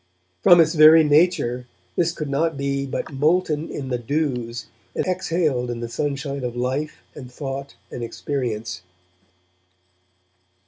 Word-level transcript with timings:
From 0.41 0.59
its 0.59 0.73
very 0.73 1.03
nature 1.03 1.67
this 1.95 2.11
could 2.11 2.27
not 2.27 2.53
but 2.57 2.57
be 2.57 2.87
molten 3.11 3.69
in 3.69 3.89
the 3.89 3.99
dews 3.99 4.65
and 4.95 5.05
exhaled 5.05 5.69
in 5.69 5.79
the 5.79 5.87
sunshine 5.89 6.43
of 6.43 6.55
life 6.57 7.03
and 7.13 7.31
thought 7.31 7.75
and 7.91 8.03
experience. 8.03 8.81